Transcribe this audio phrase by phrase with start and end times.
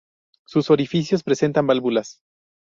[0.47, 2.23] Sus orificios presentan válvulas.